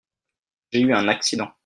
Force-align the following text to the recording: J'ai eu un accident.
J'ai 0.71 0.81
eu 0.81 0.95
un 0.95 1.07
accident. 1.09 1.51